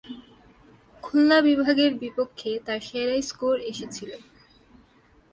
[1.03, 4.11] খুলনা বিভাগের বিপক্ষে তার সেরা স্কোর এসেছিল।